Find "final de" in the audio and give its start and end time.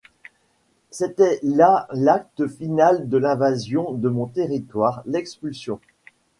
2.47-3.19